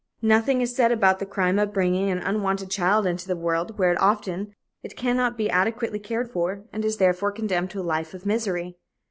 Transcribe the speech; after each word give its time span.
Nothing 0.23 0.61
is 0.61 0.75
said 0.75 0.91
about 0.91 1.19
the 1.19 1.27
crime 1.27 1.59
of 1.59 1.73
bringing 1.73 2.09
an 2.09 2.17
unwanted 2.17 2.71
child 2.71 3.05
into 3.05 3.27
the 3.27 3.35
world, 3.35 3.77
where 3.77 3.95
often 4.01 4.55
it 4.81 4.97
cannot 4.97 5.37
be 5.37 5.47
adequately 5.47 5.99
cared 5.99 6.31
for 6.31 6.63
and 6.73 6.83
is, 6.83 6.97
therefore, 6.97 7.31
condemned 7.31 7.69
to 7.69 7.81
a 7.81 7.83
life 7.83 8.15
of 8.15 8.25
misery. 8.25 8.77